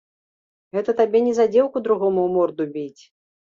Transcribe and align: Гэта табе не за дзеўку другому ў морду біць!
Гэта 0.77 0.95
табе 1.01 1.21
не 1.27 1.33
за 1.41 1.45
дзеўку 1.53 1.85
другому 1.89 2.19
ў 2.23 2.29
морду 2.39 2.69
біць! 2.75 3.01